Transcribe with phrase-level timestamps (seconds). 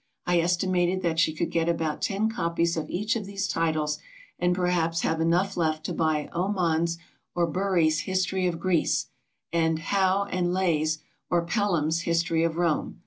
[0.25, 3.99] I estimated that she could get about ten copies of each of these titles,
[4.39, 6.97] and perhaps have enough left to buy Oman's
[7.35, 9.09] or Bury's "History of Greece,"
[9.53, 10.97] and How and Leigh's
[11.29, 12.99] or Pelham's "History of Rome."